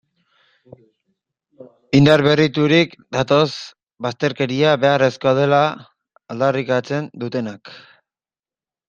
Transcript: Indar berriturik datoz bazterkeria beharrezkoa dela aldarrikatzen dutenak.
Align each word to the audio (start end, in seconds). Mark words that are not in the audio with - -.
Indar 1.99 2.23
berriturik 2.27 2.95
datoz 3.17 3.45
bazterkeria 4.07 4.71
beharrezkoa 4.85 5.35
dela 5.41 5.61
aldarrikatzen 6.37 7.11
dutenak. 7.27 7.73